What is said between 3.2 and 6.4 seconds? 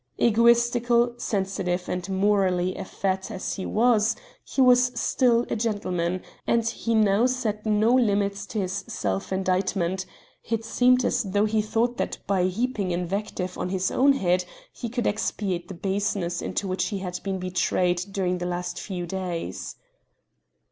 as he was, he was still a gentleman,